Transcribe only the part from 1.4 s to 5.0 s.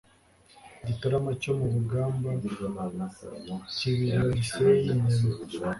cyo mu Bugamba Kibilira Gisenyi